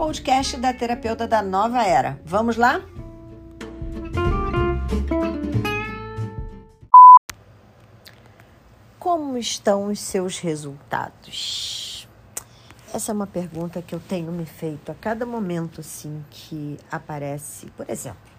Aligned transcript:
podcast 0.00 0.56
da 0.56 0.72
terapeuta 0.72 1.28
da 1.28 1.42
nova 1.42 1.82
era. 1.84 2.18
Vamos 2.24 2.56
lá? 2.56 2.80
Como 8.98 9.36
estão 9.36 9.88
os 9.88 10.00
seus 10.00 10.38
resultados? 10.38 12.08
Essa 12.94 13.12
é 13.12 13.14
uma 13.14 13.26
pergunta 13.26 13.82
que 13.82 13.94
eu 13.94 14.00
tenho 14.00 14.32
me 14.32 14.46
feito 14.46 14.90
a 14.90 14.94
cada 14.94 15.26
momento 15.26 15.82
assim 15.82 16.24
que 16.30 16.78
aparece, 16.90 17.66
por 17.76 17.90
exemplo. 17.90 18.32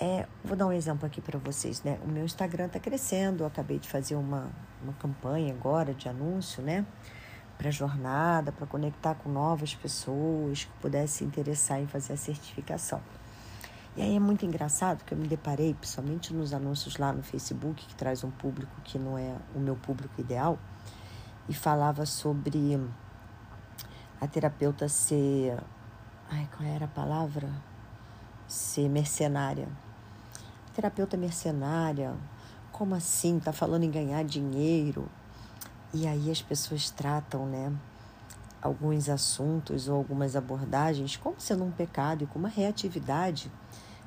É, 0.00 0.26
vou 0.42 0.56
dar 0.56 0.66
um 0.66 0.72
exemplo 0.72 1.04
aqui 1.04 1.20
para 1.20 1.38
vocês, 1.38 1.82
né? 1.82 1.98
O 2.02 2.08
meu 2.08 2.24
Instagram 2.24 2.68
está 2.68 2.80
crescendo, 2.80 3.42
eu 3.42 3.46
acabei 3.46 3.78
de 3.78 3.86
fazer 3.86 4.14
uma, 4.14 4.50
uma 4.82 4.94
campanha 4.94 5.52
agora 5.52 5.92
de 5.92 6.08
anúncio, 6.08 6.62
né? 6.62 6.86
Para 7.64 7.70
jornada, 7.70 8.52
para 8.52 8.66
conectar 8.66 9.14
com 9.14 9.30
novas 9.30 9.74
pessoas 9.74 10.64
que 10.64 10.72
pudessem 10.82 11.26
interessar 11.26 11.80
em 11.80 11.86
fazer 11.86 12.12
a 12.12 12.16
certificação. 12.18 13.00
E 13.96 14.02
aí 14.02 14.14
é 14.14 14.20
muito 14.20 14.44
engraçado 14.44 15.02
que 15.02 15.14
eu 15.14 15.16
me 15.16 15.26
deparei, 15.26 15.72
principalmente 15.72 16.34
nos 16.34 16.52
anúncios 16.52 16.98
lá 16.98 17.10
no 17.10 17.22
Facebook, 17.22 17.86
que 17.86 17.94
traz 17.94 18.22
um 18.22 18.30
público 18.30 18.70
que 18.84 18.98
não 18.98 19.16
é 19.16 19.34
o 19.54 19.58
meu 19.58 19.76
público 19.76 20.20
ideal, 20.20 20.58
e 21.48 21.54
falava 21.54 22.04
sobre 22.04 22.78
a 24.20 24.26
terapeuta 24.26 24.86
ser. 24.86 25.58
Ai, 26.30 26.46
qual 26.54 26.68
era 26.68 26.84
a 26.84 26.88
palavra? 26.88 27.48
Ser 28.46 28.90
mercenária. 28.90 29.68
Terapeuta 30.74 31.16
mercenária, 31.16 32.14
como 32.70 32.94
assim? 32.94 33.40
Tá 33.40 33.54
falando 33.54 33.84
em 33.84 33.90
ganhar 33.90 34.22
dinheiro. 34.22 35.08
E 35.94 36.06
aí 36.06 36.30
as 36.30 36.42
pessoas 36.42 36.90
tratam, 36.90 37.46
né? 37.46 37.72
Alguns 38.60 39.08
assuntos 39.08 39.88
ou 39.88 39.96
algumas 39.96 40.36
abordagens 40.36 41.16
como 41.16 41.36
sendo 41.38 41.64
um 41.64 41.70
pecado 41.70 42.24
e 42.24 42.26
com 42.26 42.38
uma 42.38 42.48
reatividade 42.48 43.50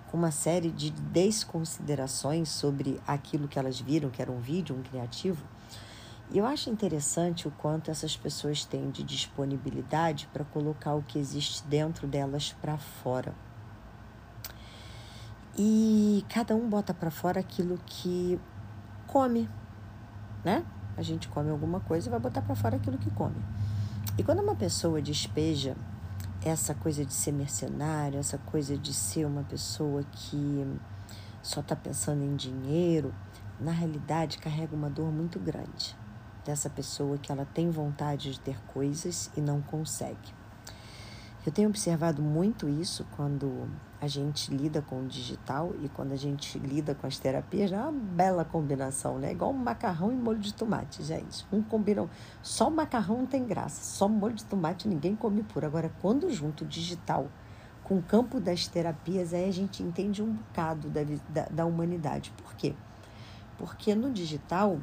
com 0.08 0.18
uma 0.18 0.32
série 0.32 0.72
de 0.72 0.90
desconsiderações 0.90 2.50
sobre 2.50 3.00
aquilo 3.06 3.48
que 3.48 3.60
elas 3.60 3.80
viram, 3.80 4.10
que 4.10 4.22
era 4.22 4.32
um 4.32 4.40
vídeo, 4.40 4.76
um 4.76 4.82
criativo. 4.82 5.44
E 6.32 6.38
eu 6.38 6.46
acho 6.46 6.70
interessante 6.70 7.48
o 7.48 7.52
quanto 7.52 7.90
essas 7.92 8.18
pessoas 8.18 8.66
têm 8.66 8.90
de 8.90 9.04
disponibilidade 9.04 10.28
para 10.34 10.44
colocar 10.44 10.94
o 10.94 11.04
que 11.04 11.18
existe 11.18 11.64
dentro 11.66 12.08
delas 12.08 12.54
para 12.62 12.78
fora. 12.78 13.34
E 15.58 16.26
cada 16.30 16.56
um 16.56 16.68
bota 16.70 16.94
para 16.94 17.10
fora 17.10 17.40
aquilo 17.40 17.80
que 17.86 18.40
come, 19.08 19.50
né? 20.44 20.66
A 20.98 21.02
gente 21.04 21.28
come 21.30 21.50
alguma 21.52 21.80
coisa 21.80 22.08
e 22.08 22.12
vai 22.12 22.20
botar 22.20 22.42
para 22.42 22.56
fora 22.56 22.76
aquilo 22.76 22.98
que 22.98 23.12
come. 23.12 23.38
E 24.18 24.24
quando 24.24 24.42
uma 24.42 24.56
pessoa 24.56 25.02
despeja 25.02 25.76
essa 26.44 26.74
coisa 26.74 27.06
de 27.06 27.14
ser 27.14 27.32
mercenário, 27.32 28.20
essa 28.20 28.38
coisa 28.38 28.78
de 28.78 28.94
ser 28.94 29.26
uma 29.26 29.44
pessoa 29.44 30.04
que 30.12 30.66
só 31.42 31.62
está 31.62 31.76
pensando 31.76 32.24
em 32.24 32.36
dinheiro, 32.36 33.14
na 33.60 33.72
realidade 33.72 34.38
carrega 34.38 34.76
uma 34.76 34.90
dor 34.90 35.12
muito 35.12 35.40
grande 35.40 35.96
dessa 36.44 36.70
pessoa 36.70 37.18
que 37.18 37.32
ela 37.32 37.46
tem 37.46 37.70
vontade 37.70 38.32
de 38.32 38.40
ter 38.40 38.60
coisas 38.68 39.30
e 39.36 39.42
não 39.42 39.62
consegue. 39.62 40.37
Eu 41.48 41.54
tenho 41.54 41.70
observado 41.70 42.22
muito 42.22 42.68
isso 42.68 43.08
quando 43.16 43.70
a 44.02 44.08
gente 44.08 44.54
lida 44.54 44.82
com 44.82 45.04
o 45.04 45.08
digital 45.08 45.74
e 45.82 45.88
quando 45.88 46.12
a 46.12 46.18
gente 46.18 46.60
lida 46.60 46.94
com 46.94 47.08
as 47.08 47.18
terapias, 47.18 47.72
é 47.72 47.78
uma 47.78 47.94
bela 47.94 48.44
combinação, 48.44 49.18
né? 49.18 49.32
Igual 49.32 49.54
macarrão 49.54 50.12
e 50.12 50.16
molho 50.18 50.40
de 50.40 50.54
tomate, 50.54 51.02
gente. 51.02 51.48
Um 51.50 51.64
combinam. 51.64 52.10
Só 52.44 52.70
macarrão 52.70 53.26
tem 53.26 53.46
graça, 53.46 53.82
só 53.82 54.10
molho 54.10 54.34
de 54.34 54.44
tomate 54.44 54.90
ninguém 54.90 55.16
come 55.16 55.42
puro. 55.42 55.66
Agora, 55.66 55.90
quando 56.02 56.30
junto 56.30 56.66
o 56.66 56.68
digital 56.68 57.30
com 57.82 57.98
o 57.98 58.04
campo 58.04 58.42
das 58.42 58.68
terapias, 58.68 59.34
aí 59.34 59.48
a 59.48 59.54
gente 59.54 59.82
entende 59.82 60.22
um 60.22 60.34
bocado 60.34 60.90
da, 60.90 61.00
da, 61.30 61.48
da 61.50 61.66
humanidade. 61.66 62.34
Por 62.44 62.56
quê? 62.56 62.76
Porque 63.58 63.96
no 63.96 64.12
digital 64.12 64.78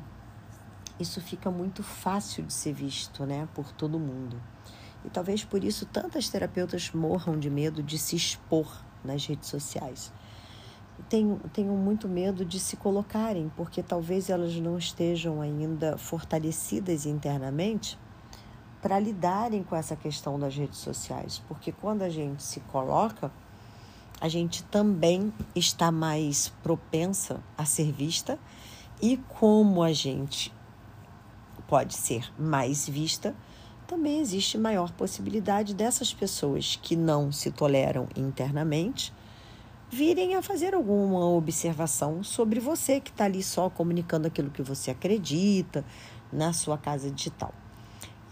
isso 0.98 1.20
fica 1.20 1.50
muito 1.50 1.82
fácil 1.82 2.42
de 2.42 2.54
ser 2.54 2.72
visto, 2.72 3.26
né, 3.26 3.46
por 3.52 3.70
todo 3.70 3.98
mundo. 3.98 4.40
E 5.04 5.10
talvez 5.10 5.44
por 5.44 5.62
isso 5.62 5.86
tantas 5.86 6.28
terapeutas 6.28 6.90
morram 6.92 7.38
de 7.38 7.50
medo 7.50 7.82
de 7.82 7.98
se 7.98 8.16
expor 8.16 8.66
nas 9.04 9.26
redes 9.26 9.48
sociais. 9.48 10.12
Tenho, 11.08 11.40
tenho 11.52 11.72
muito 11.72 12.08
medo 12.08 12.44
de 12.44 12.58
se 12.58 12.76
colocarem, 12.76 13.50
porque 13.56 13.82
talvez 13.82 14.30
elas 14.30 14.54
não 14.56 14.78
estejam 14.78 15.40
ainda 15.40 15.98
fortalecidas 15.98 17.04
internamente 17.04 17.98
para 18.80 18.98
lidarem 18.98 19.62
com 19.62 19.74
essa 19.74 19.96
questão 19.96 20.38
das 20.38 20.54
redes 20.54 20.78
sociais. 20.78 21.42
Porque 21.48 21.72
quando 21.72 22.02
a 22.02 22.08
gente 22.08 22.42
se 22.42 22.60
coloca, 22.60 23.30
a 24.20 24.28
gente 24.28 24.62
também 24.64 25.32
está 25.54 25.90
mais 25.90 26.48
propensa 26.62 27.42
a 27.58 27.64
ser 27.64 27.92
vista, 27.92 28.38
e 29.02 29.16
como 29.16 29.82
a 29.82 29.92
gente 29.92 30.52
pode 31.66 31.94
ser 31.94 32.32
mais 32.38 32.88
vista, 32.88 33.34
também 33.94 34.18
existe 34.18 34.58
maior 34.58 34.90
possibilidade 34.90 35.72
dessas 35.72 36.12
pessoas 36.12 36.76
que 36.82 36.96
não 36.96 37.30
se 37.30 37.52
toleram 37.52 38.08
internamente 38.16 39.14
virem 39.88 40.34
a 40.34 40.42
fazer 40.42 40.74
alguma 40.74 41.24
observação 41.26 42.24
sobre 42.24 42.58
você 42.58 42.98
que 42.98 43.10
está 43.10 43.26
ali 43.26 43.40
só 43.40 43.70
comunicando 43.70 44.26
aquilo 44.26 44.50
que 44.50 44.62
você 44.62 44.90
acredita 44.90 45.84
na 46.32 46.52
sua 46.52 46.76
casa 46.76 47.08
digital. 47.08 47.54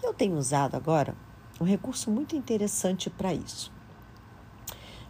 Eu 0.03 0.13
tenho 0.13 0.37
usado 0.37 0.75
agora 0.75 1.15
um 1.61 1.65
recurso 1.65 2.11
muito 2.11 2.35
interessante 2.35 3.09
para 3.09 3.33
isso. 3.33 3.71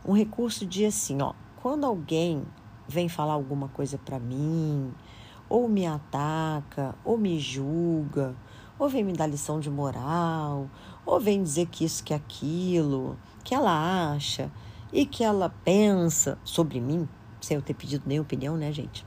Um 0.05 0.13
recurso 0.13 0.67
de 0.67 0.85
assim, 0.85 1.23
ó, 1.23 1.33
quando 1.63 1.87
alguém 1.87 2.45
vem 2.87 3.09
falar 3.09 3.33
alguma 3.33 3.69
coisa 3.69 3.97
para 3.97 4.19
mim, 4.19 4.93
ou 5.49 5.67
me 5.67 5.87
ataca, 5.87 6.95
ou 7.03 7.17
me 7.17 7.41
julga, 7.41 8.37
ou 8.79 8.89
vem 8.89 9.05
me 9.05 9.13
dar 9.13 9.27
lição 9.27 9.61
de 9.61 9.71
moral, 9.71 10.69
ou 11.05 11.21
vem 11.21 11.43
dizer 11.43 11.67
que 11.67 11.85
isso, 11.85 12.03
que 12.03 12.15
aquilo, 12.15 13.19
que 13.45 13.55
ela 13.55 14.13
acha 14.13 14.51
e 14.93 15.07
que 15.07 15.25
ela 15.25 15.49
pensa 15.65 16.39
sobre 16.45 16.81
mim, 16.81 17.09
sem 17.41 17.57
eu 17.57 17.63
ter 17.63 17.75
pedido 17.75 18.05
nem 18.07 18.21
opinião, 18.21 18.57
né, 18.57 18.73
gente? 18.73 19.07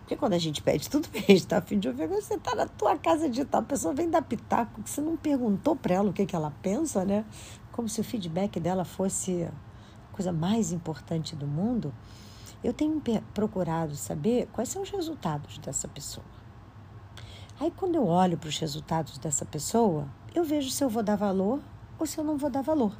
Porque 0.00 0.16
quando 0.16 0.32
a 0.32 0.38
gente 0.38 0.62
pede, 0.62 0.88
tudo 0.90 1.08
bem, 1.10 1.22
a 1.28 1.32
gente 1.32 1.46
tá 1.46 1.58
afim 1.58 1.78
de 1.78 1.88
ouvir, 1.88 2.06
você 2.06 2.38
tá 2.38 2.54
na 2.54 2.66
tua 2.66 2.96
casa 2.96 3.28
de 3.28 3.44
tal, 3.44 3.60
a 3.60 3.64
pessoa 3.64 3.92
vem 3.92 4.08
dar 4.08 4.22
pitaco, 4.22 4.82
que 4.82 4.88
você 4.88 5.00
não 5.00 5.16
perguntou 5.16 5.76
para 5.76 5.96
ela 5.96 6.08
o 6.08 6.12
que, 6.12 6.24
que 6.24 6.34
ela 6.34 6.50
pensa, 6.62 7.04
né? 7.04 7.24
Como 7.72 7.88
se 7.88 8.00
o 8.00 8.04
feedback 8.04 8.58
dela 8.58 8.84
fosse 8.84 9.44
a 9.44 9.52
coisa 10.12 10.32
mais 10.32 10.72
importante 10.72 11.36
do 11.36 11.46
mundo. 11.46 11.92
Eu 12.64 12.72
tenho 12.72 13.00
procurado 13.34 13.94
saber 13.94 14.48
quais 14.52 14.68
são 14.70 14.82
os 14.82 14.90
resultados 14.90 15.58
dessa 15.58 15.86
pessoa. 15.86 16.37
Aí, 17.60 17.72
quando 17.72 17.96
eu 17.96 18.06
olho 18.06 18.38
para 18.38 18.48
os 18.48 18.58
resultados 18.58 19.18
dessa 19.18 19.44
pessoa, 19.44 20.06
eu 20.32 20.44
vejo 20.44 20.70
se 20.70 20.84
eu 20.84 20.88
vou 20.88 21.02
dar 21.02 21.16
valor 21.16 21.60
ou 21.98 22.06
se 22.06 22.16
eu 22.16 22.22
não 22.22 22.38
vou 22.38 22.48
dar 22.48 22.62
valor 22.62 22.96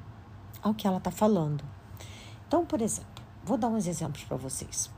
ao 0.61 0.75
que 0.75 0.85
ela 0.85 0.99
está 0.99 1.13
falando. 1.13 1.65
Então, 2.47 2.67
por 2.67 2.83
exemplo, 2.83 3.23
vou 3.45 3.57
dar 3.57 3.69
uns 3.69 3.87
exemplos 3.87 4.25
para 4.25 4.37
vocês. 4.37 4.91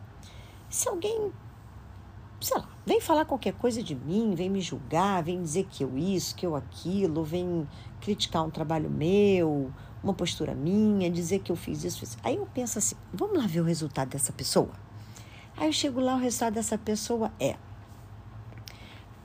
Se 0.70 0.88
alguém, 0.88 1.30
sei 2.40 2.56
lá, 2.56 2.68
vem 2.86 3.02
falar 3.02 3.26
qualquer 3.26 3.52
coisa 3.52 3.82
de 3.82 3.94
mim, 3.94 4.34
vem 4.34 4.48
me 4.48 4.62
julgar, 4.62 5.22
vem 5.22 5.42
dizer 5.42 5.66
que 5.70 5.84
eu 5.84 5.98
isso, 5.98 6.34
que 6.34 6.46
eu 6.46 6.56
aquilo, 6.56 7.22
vem 7.22 7.68
criticar 8.00 8.42
um 8.42 8.50
trabalho 8.50 8.88
meu, 8.88 9.70
uma 10.02 10.14
postura 10.14 10.54
minha, 10.54 11.10
dizer 11.10 11.40
que 11.40 11.52
eu 11.52 11.56
fiz 11.56 11.84
isso, 11.84 12.02
isso. 12.02 12.16
Aí 12.24 12.36
eu 12.36 12.48
penso 12.54 12.78
assim, 12.78 12.96
vamos 13.12 13.36
lá 13.36 13.46
ver 13.46 13.60
o 13.60 13.64
resultado 13.64 14.08
dessa 14.08 14.32
pessoa? 14.32 14.70
Aí 15.54 15.66
eu 15.66 15.72
chego 15.72 16.00
lá, 16.00 16.14
o 16.14 16.18
resultado 16.18 16.54
dessa 16.54 16.78
pessoa 16.78 17.30
é 17.38 17.56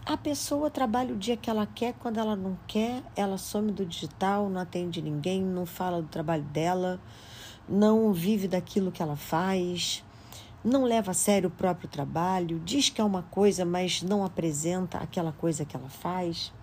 a 0.06 0.16
pessoa 0.16 0.70
trabalha 0.70 1.16
o 1.16 1.18
dia 1.18 1.36
que 1.36 1.50
ela 1.50 1.66
quer, 1.66 1.96
quando 1.96 2.20
ela 2.20 2.36
não 2.36 2.56
quer, 2.68 3.02
ela 3.16 3.40
some 3.40 3.72
do 3.72 3.84
digital, 3.84 4.48
não 4.48 4.62
atende 4.62 5.02
ninguém, 5.02 5.42
não 5.42 5.66
fala 5.66 6.00
do 6.00 6.08
trabalho 6.08 6.44
dela, 6.44 7.02
não 7.68 8.14
vive 8.14 8.48
daquilo 8.48 8.92
que 8.92 9.02
ela 9.02 9.16
faz, 9.16 10.04
não 10.64 10.84
leva 10.84 11.10
a 11.10 11.14
sério 11.16 11.50
o 11.50 11.52
próprio 11.52 11.90
trabalho, 11.90 12.62
diz 12.64 12.88
que 12.88 13.02
é 13.02 13.04
uma 13.04 13.24
coisa, 13.24 13.66
mas 13.66 14.04
não 14.04 14.24
apresenta 14.24 15.00
aquela 15.00 15.32
coisa 15.32 15.66
que 15.66 15.76
ela 15.76 15.90
faz. 15.90 16.54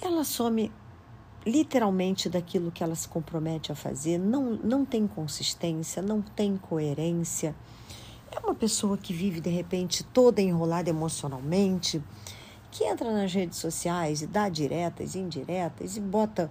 Ela 0.00 0.24
some 0.24 0.72
literalmente 1.46 2.30
daquilo 2.30 2.72
que 2.72 2.82
ela 2.82 2.94
se 2.94 3.06
compromete 3.06 3.70
a 3.70 3.74
fazer, 3.74 4.16
não, 4.16 4.54
não 4.64 4.82
tem 4.82 5.06
consistência, 5.06 6.00
não 6.00 6.22
tem 6.22 6.56
coerência 6.56 7.54
é 8.34 8.40
uma 8.40 8.54
pessoa 8.54 8.98
que 8.98 9.12
vive 9.12 9.40
de 9.40 9.50
repente 9.50 10.02
toda 10.02 10.42
enrolada 10.42 10.90
emocionalmente, 10.90 12.02
que 12.70 12.84
entra 12.84 13.12
nas 13.12 13.32
redes 13.32 13.58
sociais 13.58 14.22
e 14.22 14.26
dá 14.26 14.48
diretas 14.48 15.14
indiretas 15.14 15.96
e 15.96 16.00
bota. 16.00 16.50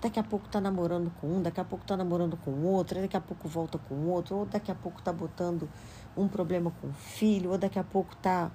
Daqui 0.00 0.20
a 0.20 0.22
pouco 0.22 0.48
tá 0.48 0.60
namorando 0.60 1.10
com 1.20 1.26
um, 1.26 1.42
daqui 1.42 1.60
a 1.60 1.64
pouco 1.64 1.84
tá 1.84 1.96
namorando 1.96 2.36
com 2.36 2.50
outro, 2.64 3.00
daqui 3.00 3.16
a 3.16 3.20
pouco 3.20 3.48
volta 3.48 3.78
com 3.78 4.06
outro, 4.06 4.36
ou 4.36 4.46
daqui 4.46 4.70
a 4.70 4.74
pouco 4.74 5.02
tá 5.02 5.12
botando 5.12 5.68
um 6.16 6.28
problema 6.28 6.70
com 6.80 6.88
o 6.88 6.92
filho, 6.92 7.50
ou 7.50 7.58
daqui 7.58 7.78
a 7.78 7.84
pouco 7.84 8.14
tá. 8.16 8.50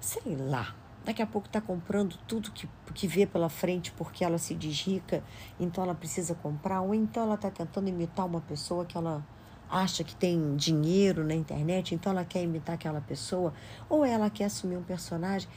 sei 0.00 0.36
lá. 0.36 0.74
daqui 1.04 1.20
a 1.20 1.26
pouco 1.26 1.46
está 1.48 1.60
comprando 1.60 2.16
tudo 2.26 2.50
que, 2.52 2.68
que 2.94 3.06
vê 3.06 3.26
pela 3.26 3.48
frente 3.48 3.92
porque 3.92 4.24
ela 4.24 4.38
se 4.38 4.54
diz 4.54 4.80
rica, 4.82 5.22
então 5.58 5.82
ela 5.84 5.94
precisa 5.94 6.34
comprar, 6.34 6.80
ou 6.80 6.94
então 6.94 7.24
ela 7.24 7.34
está 7.34 7.50
tentando 7.50 7.88
imitar 7.88 8.24
uma 8.24 8.40
pessoa 8.40 8.84
que 8.84 8.96
ela 8.96 9.24
acha 9.68 10.02
que 10.02 10.14
tem 10.14 10.56
dinheiro 10.56 11.24
na 11.24 11.34
internet, 11.34 11.94
então 11.94 12.12
ela 12.12 12.24
quer 12.24 12.42
imitar 12.42 12.74
aquela 12.74 13.00
pessoa, 13.00 13.52
ou 13.88 14.04
ela 14.04 14.30
quer 14.30 14.46
assumir 14.46 14.76
um 14.76 14.82
personagem. 14.82 15.48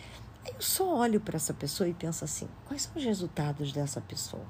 Eu 0.46 0.62
só 0.62 0.98
olho 0.98 1.22
para 1.22 1.36
essa 1.36 1.54
pessoa 1.54 1.88
e 1.88 1.94
penso 1.94 2.24
assim: 2.24 2.48
quais 2.66 2.84
são 2.84 2.94
os 2.96 3.04
resultados 3.04 3.72
dessa 3.72 4.02
pessoa? 4.02 4.46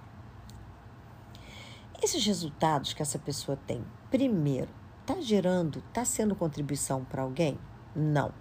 Esses 2.01 2.25
resultados 2.25 2.93
que 2.93 3.01
essa 3.01 3.19
pessoa 3.19 3.57
tem, 3.67 3.83
primeiro, 4.09 4.69
está 5.01 5.21
gerando, 5.21 5.83
está 5.89 6.03
sendo 6.03 6.35
contribuição 6.35 7.03
para 7.03 7.21
alguém? 7.21 7.59
Não 7.95 8.33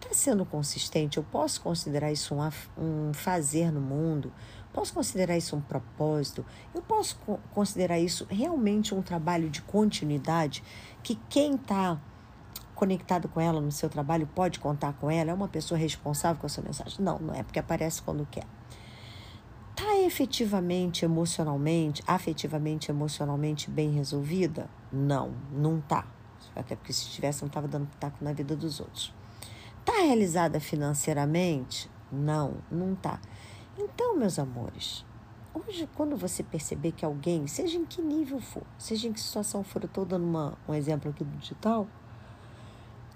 está 0.00 0.14
sendo 0.14 0.46
consistente? 0.46 1.18
Eu 1.18 1.24
posso 1.24 1.60
considerar 1.60 2.10
isso 2.10 2.34
um, 2.34 2.40
um 2.78 3.12
fazer 3.12 3.70
no 3.70 3.80
mundo? 3.80 4.32
Posso 4.72 4.92
considerar 4.92 5.36
isso 5.36 5.56
um 5.56 5.60
propósito? 5.60 6.44
Eu 6.74 6.82
posso 6.82 7.16
co 7.24 7.38
considerar 7.52 7.98
isso 7.98 8.26
realmente 8.30 8.94
um 8.94 9.02
trabalho 9.02 9.48
de 9.48 9.62
continuidade? 9.62 10.62
Que 11.02 11.16
quem 11.28 11.54
está 11.54 12.00
conectado 12.74 13.28
com 13.28 13.40
ela 13.40 13.60
no 13.60 13.72
seu 13.72 13.88
trabalho 13.88 14.28
pode 14.34 14.60
contar 14.60 14.92
com 14.94 15.10
ela? 15.10 15.30
É 15.30 15.34
uma 15.34 15.48
pessoa 15.48 15.78
responsável 15.78 16.40
com 16.40 16.46
a 16.46 16.50
sua 16.50 16.62
mensagem? 16.62 17.02
Não, 17.02 17.18
não 17.18 17.34
é 17.34 17.42
porque 17.42 17.58
aparece 17.58 18.02
quando 18.02 18.26
quer. 18.30 18.46
Está 19.70 19.96
efetivamente, 20.00 21.04
emocionalmente, 21.04 22.02
afetivamente, 22.06 22.90
emocionalmente 22.90 23.70
bem 23.70 23.92
resolvida? 23.92 24.68
Não, 24.92 25.32
não 25.52 25.78
está. 25.78 26.04
Até 26.54 26.74
porque 26.74 26.92
se 26.92 27.08
tivesse, 27.08 27.42
não 27.42 27.46
estava 27.46 27.68
dando 27.68 27.86
pitaco 27.86 28.16
na 28.20 28.32
vida 28.32 28.56
dos 28.56 28.80
outros. 28.80 29.14
Está 29.80 30.02
realizada 30.02 30.60
financeiramente? 30.60 31.88
Não, 32.10 32.54
não 32.70 32.94
está. 32.94 33.20
Então, 33.80 34.16
meus 34.16 34.40
amores, 34.40 35.04
hoje, 35.54 35.88
quando 35.94 36.16
você 36.16 36.42
perceber 36.42 36.90
que 36.90 37.04
alguém, 37.04 37.46
seja 37.46 37.78
em 37.78 37.86
que 37.86 38.02
nível 38.02 38.40
for, 38.40 38.64
seja 38.76 39.06
em 39.06 39.12
que 39.12 39.20
situação 39.20 39.62
for, 39.62 39.80
eu 39.80 39.86
estou 39.86 40.04
dando 40.04 40.24
uma, 40.24 40.58
um 40.68 40.74
exemplo 40.74 41.08
aqui 41.08 41.22
do 41.22 41.36
digital, 41.36 41.86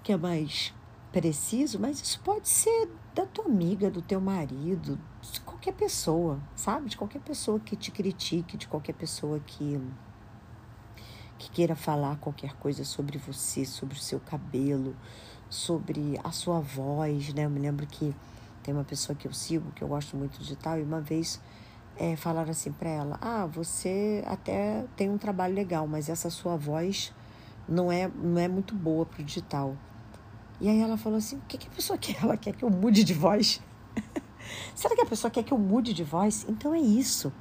que 0.01 0.13
é 0.13 0.17
mais 0.17 0.73
preciso, 1.11 1.77
mas 1.77 2.01
isso 2.01 2.17
pode 2.21 2.47
ser 2.47 2.89
da 3.13 3.25
tua 3.25 3.43
amiga, 3.43 3.91
do 3.91 4.01
teu 4.01 4.21
marido, 4.21 4.97
de 5.21 5.41
qualquer 5.41 5.73
pessoa, 5.73 6.39
sabe? 6.55 6.87
De 6.87 6.95
qualquer 6.95 7.19
pessoa 7.19 7.59
que 7.59 7.75
te 7.75 7.91
critique, 7.91 8.55
de 8.55 8.65
qualquer 8.65 8.93
pessoa 8.93 9.41
que 9.41 9.81
que 11.37 11.49
queira 11.49 11.75
falar 11.75 12.15
qualquer 12.19 12.53
coisa 12.53 12.85
sobre 12.85 13.17
você, 13.17 13.65
sobre 13.65 13.97
o 13.97 13.99
seu 13.99 14.17
cabelo, 14.17 14.95
sobre 15.49 16.17
a 16.23 16.31
sua 16.31 16.61
voz, 16.61 17.33
né? 17.33 17.43
Eu 17.43 17.49
me 17.49 17.59
lembro 17.59 17.85
que 17.85 18.15
tem 18.63 18.73
uma 18.73 18.83
pessoa 18.83 19.15
que 19.15 19.27
eu 19.27 19.33
sigo, 19.33 19.71
que 19.71 19.83
eu 19.83 19.87
gosto 19.87 20.15
muito 20.15 20.41
de 20.41 20.55
tal, 20.55 20.79
e 20.79 20.83
uma 20.83 21.01
vez 21.01 21.41
é, 21.97 22.15
falaram 22.15 22.51
assim 22.51 22.71
para 22.71 22.89
ela: 22.89 23.19
Ah, 23.21 23.45
você 23.45 24.23
até 24.25 24.85
tem 24.95 25.09
um 25.09 25.17
trabalho 25.17 25.53
legal, 25.53 25.85
mas 25.87 26.09
essa 26.09 26.29
sua 26.29 26.55
voz 26.55 27.13
não 27.67 27.91
é, 27.91 28.09
não 28.15 28.39
é 28.39 28.47
muito 28.47 28.73
boa 28.73 29.05
pro 29.05 29.23
digital. 29.23 29.75
E 30.59 30.69
aí 30.69 30.79
ela 30.79 30.97
falou 30.97 31.17
assim: 31.17 31.37
O 31.37 31.41
que, 31.47 31.57
que 31.57 31.67
a 31.67 31.71
pessoa 31.71 31.97
quer? 31.97 32.17
Ela 32.23 32.37
quer 32.37 32.53
que 32.53 32.63
eu 32.63 32.69
mude 32.69 33.03
de 33.03 33.13
voz? 33.13 33.61
Será 34.73 34.95
que 34.95 35.01
a 35.01 35.05
pessoa 35.05 35.29
quer 35.29 35.43
que 35.43 35.53
eu 35.53 35.57
mude 35.57 35.93
de 35.93 36.03
voz? 36.03 36.45
Então 36.47 36.73
é 36.73 36.79
isso. 36.79 37.31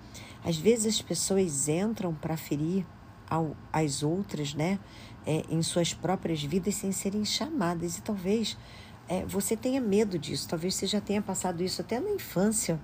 Às 0.44 0.56
vezes 0.56 0.96
as 0.96 1.02
pessoas 1.02 1.68
entram 1.68 2.12
para 2.12 2.36
ferir 2.36 2.84
ao, 3.30 3.56
as 3.72 4.02
outras, 4.02 4.54
né? 4.54 4.78
é, 5.26 5.44
em 5.48 5.62
suas 5.62 5.94
próprias 5.94 6.42
vidas 6.42 6.74
sem 6.74 6.92
serem 6.92 7.24
chamadas. 7.24 7.98
E 7.98 8.02
talvez 8.02 8.56
é, 9.12 9.26
você 9.26 9.54
tenha 9.54 9.78
medo 9.78 10.18
disso, 10.18 10.48
talvez 10.48 10.74
você 10.74 10.86
já 10.86 10.98
tenha 10.98 11.20
passado 11.20 11.62
isso 11.62 11.82
até 11.82 12.00
na 12.00 12.10
infância. 12.10 12.80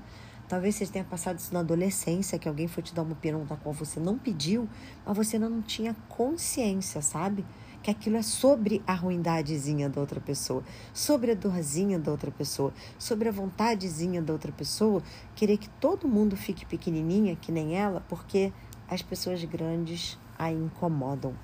Talvez 0.46 0.74
você 0.74 0.86
tenha 0.86 1.04
passado 1.04 1.38
isso 1.38 1.54
na 1.54 1.60
adolescência, 1.60 2.38
que 2.38 2.46
alguém 2.46 2.68
foi 2.68 2.82
te 2.82 2.94
dar 2.94 3.02
uma 3.02 3.12
opinião 3.12 3.46
da 3.46 3.56
qual 3.56 3.74
você 3.74 3.98
não 3.98 4.18
pediu, 4.18 4.68
mas 5.06 5.16
você 5.16 5.38
não 5.38 5.62
tinha 5.62 5.96
consciência, 6.06 7.00
sabe? 7.00 7.46
Que 7.82 7.90
aquilo 7.90 8.16
é 8.16 8.22
sobre 8.22 8.82
a 8.86 8.92
ruindadezinha 8.92 9.88
da 9.88 10.02
outra 10.02 10.20
pessoa, 10.20 10.62
sobre 10.92 11.32
a 11.32 11.34
dorzinha 11.34 11.98
da 11.98 12.10
outra 12.10 12.30
pessoa, 12.30 12.74
sobre 12.98 13.30
a 13.30 13.32
vontadezinha 13.32 14.20
da 14.20 14.34
outra 14.34 14.52
pessoa, 14.52 15.02
querer 15.34 15.56
que 15.56 15.70
todo 15.80 16.06
mundo 16.06 16.36
fique 16.36 16.66
pequenininha, 16.66 17.36
que 17.36 17.50
nem 17.50 17.74
ela, 17.74 18.04
porque 18.06 18.52
as 18.86 19.00
pessoas 19.00 19.42
grandes 19.44 20.18
a 20.38 20.52
incomodam. 20.52 21.34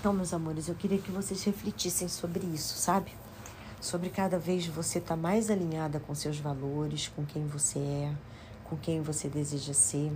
Então, 0.00 0.14
meus 0.14 0.32
amores, 0.32 0.68
eu 0.68 0.74
queria 0.74 0.98
que 0.98 1.10
vocês 1.10 1.44
refletissem 1.44 2.08
sobre 2.08 2.46
isso, 2.46 2.76
sabe? 2.76 3.12
Sobre 3.84 4.08
cada 4.08 4.38
vez 4.38 4.66
você 4.66 4.96
estar 4.96 5.14
tá 5.14 5.20
mais 5.20 5.50
alinhada 5.50 6.00
com 6.00 6.14
seus 6.14 6.38
valores, 6.38 7.08
com 7.08 7.22
quem 7.22 7.46
você 7.46 7.78
é, 7.78 8.14
com 8.64 8.78
quem 8.78 9.02
você 9.02 9.28
deseja 9.28 9.74
ser. 9.74 10.10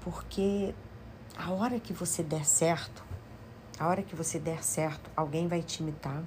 Porque 0.00 0.74
a 1.36 1.50
hora 1.50 1.78
que 1.78 1.92
você 1.92 2.22
der 2.22 2.46
certo, 2.46 3.04
a 3.78 3.86
hora 3.86 4.02
que 4.02 4.16
você 4.16 4.38
der 4.38 4.64
certo, 4.64 5.10
alguém 5.14 5.46
vai 5.46 5.60
te 5.60 5.82
imitar, 5.82 6.24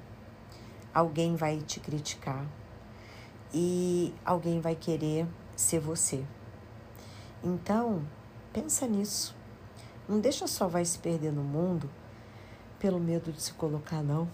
alguém 0.94 1.36
vai 1.36 1.58
te 1.62 1.80
criticar 1.80 2.46
e 3.52 4.14
alguém 4.24 4.62
vai 4.62 4.76
querer 4.76 5.26
ser 5.56 5.80
você. 5.80 6.24
Então, 7.44 8.04
pensa 8.54 8.86
nisso. 8.86 9.36
Não 10.08 10.20
deixa 10.20 10.46
só 10.46 10.68
vai 10.68 10.86
se 10.86 11.00
perder 11.00 11.34
no 11.34 11.44
mundo 11.44 11.90
pelo 12.78 13.00
medo 13.00 13.32
de 13.32 13.42
se 13.42 13.54
colocar, 13.54 14.04
não. 14.04 14.30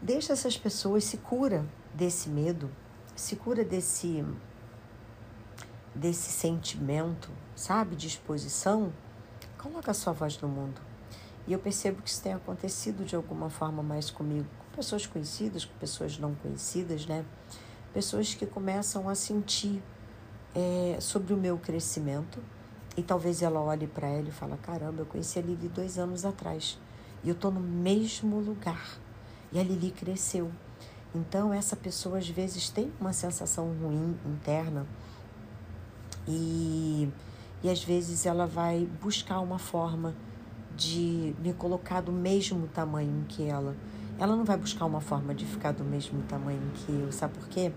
Deixa 0.00 0.32
essas 0.32 0.58
pessoas, 0.58 1.04
se 1.04 1.16
cura 1.16 1.64
desse 1.94 2.28
medo, 2.28 2.70
se 3.14 3.34
cura 3.34 3.64
desse, 3.64 4.24
desse 5.94 6.30
sentimento, 6.30 7.30
sabe, 7.54 7.96
de 7.96 8.06
exposição. 8.06 8.92
Coloca 9.56 9.90
a 9.90 9.94
sua 9.94 10.12
voz 10.12 10.38
no 10.40 10.48
mundo. 10.48 10.80
E 11.46 11.52
eu 11.52 11.58
percebo 11.58 12.02
que 12.02 12.10
isso 12.10 12.22
tem 12.22 12.34
acontecido 12.34 13.04
de 13.04 13.16
alguma 13.16 13.48
forma 13.48 13.82
mais 13.82 14.10
comigo, 14.10 14.46
com 14.58 14.76
pessoas 14.76 15.06
conhecidas, 15.06 15.64
com 15.64 15.74
pessoas 15.78 16.18
não 16.18 16.34
conhecidas, 16.34 17.06
né? 17.06 17.24
Pessoas 17.94 18.34
que 18.34 18.44
começam 18.44 19.08
a 19.08 19.14
sentir 19.14 19.82
é, 20.54 20.98
sobre 21.00 21.32
o 21.32 21.36
meu 21.36 21.56
crescimento 21.56 22.42
e 22.96 23.02
talvez 23.02 23.42
ela 23.42 23.60
olhe 23.60 23.86
para 23.86 24.08
ela 24.08 24.28
e 24.28 24.32
fala: 24.32 24.56
caramba, 24.56 25.02
eu 25.02 25.06
conheci 25.06 25.38
a 25.38 25.42
Lili 25.42 25.68
dois 25.68 25.98
anos 25.98 26.24
atrás 26.24 26.78
e 27.22 27.28
eu 27.28 27.34
estou 27.34 27.50
no 27.50 27.60
mesmo 27.60 28.40
lugar. 28.40 28.98
E 29.52 29.58
a 29.58 29.62
Lili 29.62 29.90
cresceu. 29.90 30.50
Então, 31.14 31.52
essa 31.52 31.76
pessoa 31.76 32.18
às 32.18 32.28
vezes 32.28 32.68
tem 32.68 32.92
uma 33.00 33.12
sensação 33.12 33.72
ruim 33.80 34.16
interna 34.26 34.86
e, 36.28 37.08
e 37.62 37.70
às 37.70 37.82
vezes 37.82 38.26
ela 38.26 38.46
vai 38.46 38.86
buscar 39.00 39.40
uma 39.40 39.58
forma 39.58 40.14
de 40.76 41.34
me 41.38 41.54
colocar 41.54 42.00
do 42.00 42.12
mesmo 42.12 42.66
tamanho 42.68 43.24
que 43.28 43.44
ela. 43.44 43.74
Ela 44.18 44.36
não 44.36 44.44
vai 44.44 44.56
buscar 44.56 44.84
uma 44.84 45.00
forma 45.00 45.34
de 45.34 45.46
ficar 45.46 45.72
do 45.72 45.84
mesmo 45.84 46.22
tamanho 46.22 46.70
que 46.74 46.92
eu. 46.92 47.10
Sabe 47.12 47.38
por 47.38 47.48
quê? 47.48 47.72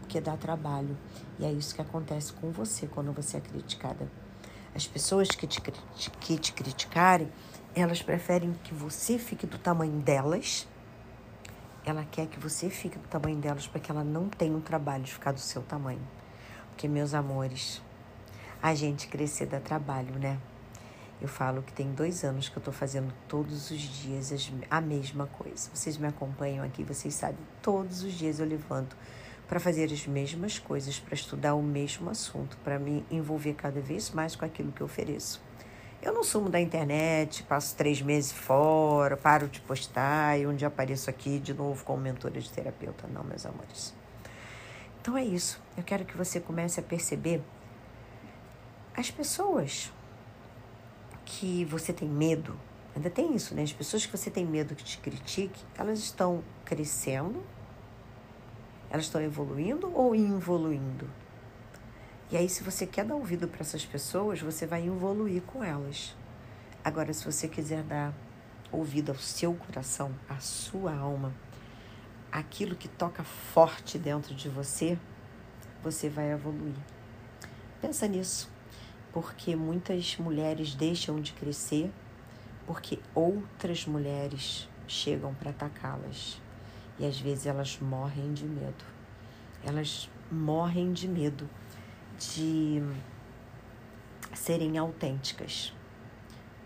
Porque 0.00 0.20
dá 0.20 0.36
trabalho. 0.36 0.96
E 1.38 1.44
é 1.44 1.52
isso 1.52 1.74
que 1.74 1.80
acontece 1.80 2.32
com 2.34 2.50
você 2.50 2.86
quando 2.86 3.12
você 3.12 3.38
é 3.38 3.40
criticada. 3.40 4.10
As 4.74 4.86
pessoas 4.86 5.28
que 5.28 5.46
te, 5.46 5.60
que 6.20 6.38
te 6.38 6.52
criticarem 6.52 7.28
elas 7.74 8.02
preferem 8.02 8.54
que 8.64 8.74
você 8.74 9.18
fique 9.18 9.46
do 9.46 9.58
tamanho 9.58 10.00
delas. 10.00 10.66
Ela 11.84 12.04
quer 12.04 12.26
que 12.26 12.38
você 12.38 12.70
fique 12.70 12.96
do 12.96 13.08
tamanho 13.08 13.36
delas 13.36 13.66
para 13.66 13.80
que 13.80 13.90
ela 13.90 14.04
não 14.04 14.28
tenha 14.28 14.56
um 14.56 14.60
trabalho 14.60 15.02
de 15.02 15.12
ficar 15.12 15.32
do 15.32 15.40
seu 15.40 15.62
tamanho. 15.62 16.02
Porque, 16.70 16.86
meus 16.86 17.12
amores, 17.12 17.82
a 18.62 18.74
gente 18.74 19.08
crescer 19.08 19.46
dá 19.46 19.58
trabalho, 19.58 20.14
né? 20.18 20.38
Eu 21.20 21.28
falo 21.28 21.62
que 21.62 21.72
tem 21.72 21.92
dois 21.92 22.24
anos 22.24 22.48
que 22.48 22.56
eu 22.56 22.60
estou 22.60 22.74
fazendo 22.74 23.12
todos 23.28 23.70
os 23.70 23.80
dias 23.80 24.32
a 24.70 24.80
mesma 24.80 25.26
coisa. 25.26 25.70
Vocês 25.72 25.96
me 25.96 26.06
acompanham 26.06 26.64
aqui, 26.64 26.82
vocês 26.82 27.14
sabem, 27.14 27.38
todos 27.60 28.02
os 28.02 28.12
dias 28.12 28.40
eu 28.40 28.46
levanto 28.46 28.96
para 29.46 29.60
fazer 29.60 29.84
as 29.84 30.06
mesmas 30.06 30.58
coisas, 30.58 30.98
para 30.98 31.14
estudar 31.14 31.54
o 31.54 31.62
mesmo 31.62 32.10
assunto, 32.10 32.56
para 32.64 32.78
me 32.78 33.04
envolver 33.10 33.54
cada 33.54 33.80
vez 33.80 34.10
mais 34.10 34.34
com 34.34 34.44
aquilo 34.44 34.72
que 34.72 34.80
eu 34.80 34.86
ofereço. 34.86 35.40
Eu 36.02 36.12
não 36.12 36.24
sumo 36.24 36.50
da 36.50 36.60
internet, 36.60 37.44
passo 37.44 37.76
três 37.76 38.02
meses 38.02 38.32
fora, 38.32 39.16
paro 39.16 39.46
de 39.46 39.60
postar 39.60 40.36
e 40.36 40.44
um 40.44 40.54
dia 40.54 40.66
apareço 40.66 41.08
aqui 41.08 41.38
de 41.38 41.54
novo 41.54 41.84
como 41.84 42.02
mentora 42.02 42.40
de 42.40 42.50
terapeuta. 42.50 43.06
Não, 43.06 43.22
meus 43.22 43.46
amores. 43.46 43.94
Então 45.00 45.16
é 45.16 45.24
isso. 45.24 45.62
Eu 45.76 45.84
quero 45.84 46.04
que 46.04 46.16
você 46.16 46.40
comece 46.40 46.80
a 46.80 46.82
perceber 46.82 47.40
as 48.96 49.12
pessoas 49.12 49.92
que 51.24 51.64
você 51.66 51.92
tem 51.92 52.08
medo. 52.08 52.58
Ainda 52.96 53.08
tem 53.08 53.36
isso, 53.36 53.54
né? 53.54 53.62
As 53.62 53.72
pessoas 53.72 54.04
que 54.04 54.16
você 54.16 54.28
tem 54.28 54.44
medo 54.44 54.74
que 54.74 54.82
te 54.82 54.98
critique, 54.98 55.64
elas 55.78 56.00
estão 56.00 56.42
crescendo, 56.64 57.40
elas 58.90 59.04
estão 59.04 59.22
evoluindo 59.22 59.88
ou 59.94 60.16
involuindo? 60.16 61.08
E 62.32 62.36
aí, 62.38 62.48
se 62.48 62.62
você 62.62 62.86
quer 62.86 63.04
dar 63.04 63.14
ouvido 63.14 63.46
para 63.46 63.60
essas 63.60 63.84
pessoas, 63.84 64.40
você 64.40 64.66
vai 64.66 64.86
evoluir 64.86 65.42
com 65.42 65.62
elas. 65.62 66.16
Agora, 66.82 67.12
se 67.12 67.22
você 67.22 67.46
quiser 67.46 67.82
dar 67.82 68.14
ouvido 68.72 69.12
ao 69.12 69.18
seu 69.18 69.52
coração, 69.52 70.10
à 70.26 70.38
sua 70.38 70.96
alma, 70.96 71.34
aquilo 72.32 72.74
que 72.74 72.88
toca 72.88 73.22
forte 73.22 73.98
dentro 73.98 74.34
de 74.34 74.48
você, 74.48 74.98
você 75.82 76.08
vai 76.08 76.32
evoluir. 76.32 76.74
Pensa 77.82 78.08
nisso, 78.08 78.50
porque 79.12 79.54
muitas 79.54 80.16
mulheres 80.16 80.74
deixam 80.74 81.20
de 81.20 81.34
crescer 81.34 81.92
porque 82.66 82.98
outras 83.14 83.84
mulheres 83.86 84.66
chegam 84.88 85.34
para 85.34 85.50
atacá-las 85.50 86.40
e 86.98 87.04
às 87.04 87.20
vezes 87.20 87.44
elas 87.44 87.78
morrem 87.78 88.32
de 88.32 88.46
medo. 88.46 88.86
Elas 89.62 90.08
morrem 90.30 90.94
de 90.94 91.06
medo 91.06 91.46
de 92.18 92.82
serem 94.34 94.78
autênticas, 94.78 95.74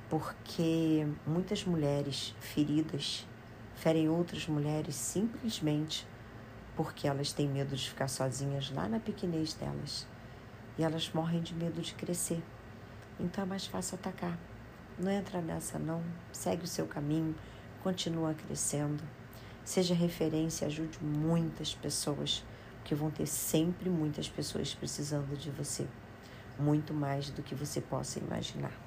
porque 0.09 1.07
muitas 1.27 1.65
mulheres 1.65 2.35
feridas 2.41 3.27
ferem 3.75 4.09
outras 4.09 4.47
mulheres 4.47 4.95
simplesmente 4.95 6.07
porque 6.77 7.09
elas 7.09 7.33
têm 7.33 7.49
medo 7.49 7.75
de 7.75 7.89
ficar 7.89 8.09
sozinhas 8.09 8.71
lá 8.71 8.89
na 8.89 9.01
pequenez 9.01 9.55
delas 9.55 10.07
e 10.79 10.83
elas 10.83 11.11
morrem 11.13 11.41
de 11.41 11.55
medo 11.55 11.81
de 11.81 11.95
crescer. 11.95 12.43
Então 13.19 13.45
é 13.45 13.47
mais 13.47 13.67
fácil 13.67 13.95
atacar. 13.97 14.39
Não 14.99 15.11
entra 15.11 15.41
nessa, 15.41 15.79
não. 15.79 16.03
Segue 16.33 16.65
o 16.65 16.69
seu 16.69 16.87
caminho, 16.87 17.35
continua 17.83 18.35
crescendo. 18.35 19.03
Seja 19.65 19.95
referência, 19.95 20.67
ajude 20.67 20.99
muitas 21.03 21.75
pessoas, 21.75 22.45
porque 22.87 22.95
vão 22.95 23.11
ter 23.11 23.27
sempre 23.27 23.91
muitas 23.91 24.29
pessoas 24.29 24.73
precisando 24.73 25.37
de 25.37 25.51
você. 25.51 25.89
Muito 26.57 26.95
mais 26.95 27.31
do 27.31 27.43
que 27.43 27.53
você 27.53 27.81
possa 27.81 28.21
imaginar. 28.21 28.86